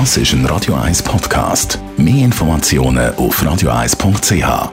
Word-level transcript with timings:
Das 0.00 0.16
ist 0.16 0.32
ein 0.32 0.44
Radio 0.46 0.74
1 0.74 1.04
Podcast. 1.04 1.78
Mehr 1.96 2.24
Informationen 2.24 3.14
auf 3.14 3.40
radio1.ch. 3.40 4.72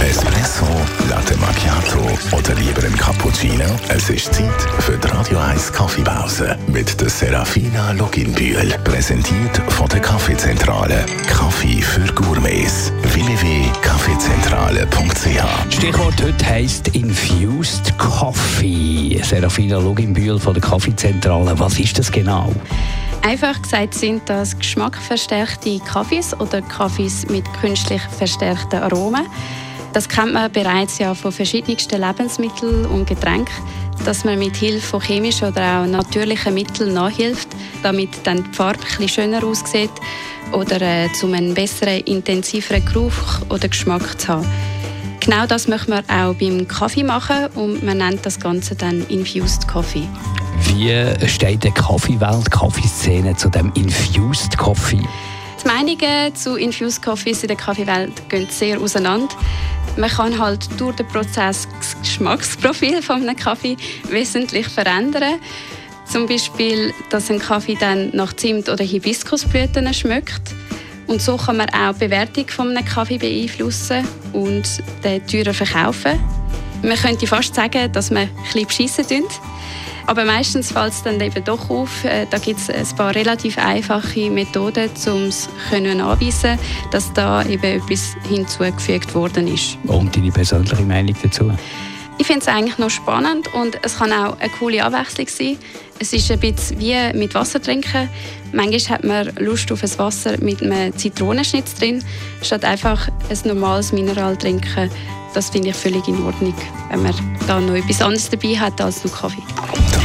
Espresso, 0.00 0.66
Latte 1.08 1.36
Macchiato 1.38 1.98
oder 2.30 2.54
lieber 2.54 2.84
ein 2.84 2.96
Cappuccino? 2.96 3.64
Es 3.88 4.08
ist 4.08 4.32
Zeit 4.32 4.62
für 4.78 4.96
die 4.96 5.08
Radio 5.08 5.38
1 5.38 5.72
Kaffeepause 5.72 6.56
mit 6.68 7.00
der 7.00 7.10
Serafina 7.10 7.90
Loginbühl. 7.90 8.72
Präsentiert 8.84 9.60
von 9.70 9.88
der 9.88 9.98
Kaffeezentrale. 9.98 11.04
Kaffee 11.26 11.82
für 11.82 12.06
Gourmets. 12.14 12.92
www.kaffeezentrale.ch 13.02 15.74
Stichwort 15.74 16.22
heute 16.22 16.46
heisst 16.46 16.86
Infused 16.94 17.98
Coffee. 17.98 19.20
Serafina 19.24 19.78
Luginbühl 19.78 20.38
von 20.38 20.54
der 20.54 20.62
Kaffeezentrale. 20.62 21.58
Was 21.58 21.80
ist 21.80 21.98
das 21.98 22.12
genau? 22.12 22.54
Einfach 23.22 23.60
gesagt 23.60 23.94
sind 23.94 24.22
das 24.26 24.58
geschmackverstärkte 24.58 25.78
Kaffees 25.80 26.38
oder 26.40 26.62
Kaffees 26.62 27.28
mit 27.28 27.44
künstlich 27.60 28.00
verstärkten 28.16 28.82
Aromen. 28.82 29.26
Das 29.92 30.08
kennt 30.08 30.32
man 30.32 30.50
bereits 30.50 30.98
ja 30.98 31.14
von 31.14 31.30
verschiedensten 31.30 32.00
Lebensmitteln 32.00 32.86
und 32.86 33.06
Getränken, 33.06 33.52
dass 34.04 34.24
man 34.24 34.38
mit 34.38 34.56
Hilfe 34.56 34.86
von 34.86 35.00
chemischen 35.00 35.48
oder 35.48 35.80
auch 35.82 35.86
natürlichen 35.86 36.54
Mitteln 36.54 36.94
nachhilft, 36.94 37.48
damit 37.82 38.10
dann 38.24 38.44
die 38.44 38.54
Farbe 38.54 38.80
etwas 38.80 39.10
schöner 39.10 39.44
aussieht 39.44 39.90
oder 40.52 40.80
äh, 40.80 41.08
um 41.22 41.34
einen 41.34 41.54
besseren, 41.54 42.00
intensiveren 42.00 42.84
Geruch 42.84 43.42
oder 43.50 43.68
Geschmack 43.68 44.18
zu 44.18 44.28
haben. 44.28 44.46
Genau 45.20 45.46
das 45.46 45.68
möchten 45.68 45.92
wir 45.92 46.02
auch 46.08 46.34
beim 46.34 46.66
Kaffee 46.66 47.04
machen 47.04 47.48
und 47.54 47.82
man 47.82 47.98
nennt 47.98 48.24
das 48.24 48.40
Ganze 48.40 48.74
dann 48.74 49.06
Infused 49.08 49.68
Coffee. 49.68 50.08
Wie 50.64 51.28
steht 51.28 51.64
die 51.64 51.70
Kaffeewelt, 51.70 52.50
Kaffeeszene 52.50 53.36
zu 53.36 53.48
dem 53.48 53.72
Infused 53.74 54.56
Coffee? 54.56 55.02
Die 55.62 55.66
Meinungen 55.66 56.34
zu 56.34 56.56
Infused 56.56 57.02
Coffees 57.02 57.42
in 57.42 57.48
der 57.48 57.56
Kaffeewelt 57.56 58.28
gehen 58.28 58.48
sehr 58.50 58.80
auseinander. 58.80 59.34
Man 59.96 60.08
kann 60.08 60.38
halt 60.38 60.68
durch 60.78 60.96
den 60.96 61.06
Prozess 61.08 61.68
das 61.78 62.00
Geschmacksprofil 62.00 63.02
von 63.02 63.22
einem 63.22 63.36
Kaffee 63.36 63.76
wesentlich 64.08 64.68
verändern. 64.68 65.40
Zum 66.04 66.26
Beispiel, 66.26 66.92
dass 67.10 67.30
ein 67.30 67.38
Kaffee 67.38 67.76
dann 67.78 68.10
nach 68.12 68.32
Zimt 68.32 68.68
oder 68.68 68.84
Hibiskusblüten 68.84 69.92
schmeckt. 69.94 70.54
Und 71.06 71.20
so 71.20 71.36
kann 71.36 71.56
man 71.56 71.68
auch 71.70 71.92
die 71.92 72.06
Bewertung 72.06 72.48
von 72.48 72.76
einem 72.76 72.84
Kaffee 72.84 73.18
beeinflussen 73.18 74.06
und 74.32 74.64
den 75.04 75.26
teurer 75.26 75.52
verkaufen. 75.52 76.20
Man 76.82 76.96
könnte 76.96 77.26
fast 77.26 77.54
sagen, 77.54 77.92
dass 77.92 78.10
man 78.10 78.22
ein 78.22 78.30
bisschen 78.44 78.66
beschissen. 78.66 79.24
Aber 80.06 80.24
meistens 80.24 80.72
fällt 80.72 80.92
es 80.92 81.02
dann 81.02 81.20
eben 81.20 81.44
doch 81.44 81.70
auf. 81.70 82.04
Äh, 82.04 82.26
da 82.30 82.38
gibt 82.38 82.60
es 82.60 82.70
ein 82.70 82.96
paar 82.96 83.14
relativ 83.14 83.58
einfache 83.58 84.30
Methoden, 84.30 84.90
um 85.06 85.24
es 85.24 85.48
anweisen 85.72 86.58
dass 86.90 87.12
da 87.12 87.44
eben 87.44 87.62
etwas 87.62 88.14
hinzugefügt 88.28 89.14
worden 89.14 89.48
ist. 89.48 89.78
Und 89.86 90.14
deine 90.16 90.30
persönliche 90.30 90.82
Meinung 90.82 91.14
dazu? 91.22 91.52
Ich 92.20 92.26
finde 92.26 92.40
es 92.40 92.48
eigentlich 92.48 92.76
noch 92.76 92.90
spannend 92.90 93.48
und 93.54 93.78
es 93.82 93.96
kann 93.96 94.12
auch 94.12 94.38
eine 94.38 94.50
coole 94.58 94.84
Abwechslung 94.84 95.26
sein. 95.28 95.56
Es 95.98 96.12
ist 96.12 96.30
ein 96.30 96.38
bisschen 96.38 96.78
wie 96.78 96.94
mit 97.14 97.34
Wasser 97.34 97.62
trinken. 97.62 98.10
Manchmal 98.52 98.98
hat 98.98 99.04
man 99.04 99.32
Lust 99.36 99.72
auf 99.72 99.82
ein 99.82 99.98
Wasser 99.98 100.36
mit 100.38 100.62
einem 100.62 100.94
Zitronenschnitz 100.94 101.76
drin, 101.76 102.04
statt 102.42 102.64
einfach 102.64 103.08
ein 103.08 103.38
normales 103.44 103.92
Mineral 103.92 104.36
trinken. 104.36 104.90
Das 105.32 105.48
finde 105.48 105.70
ich 105.70 105.76
völlig 105.76 106.06
in 106.08 106.22
Ordnung, 106.22 106.54
wenn 106.90 107.02
man 107.02 107.14
da 107.46 107.58
noch 107.58 107.74
etwas 107.74 108.02
anderes 108.02 108.28
dabei 108.28 108.58
hat 108.58 108.80
als 108.82 109.02
nur 109.02 109.14
Kaffee. 109.14 109.42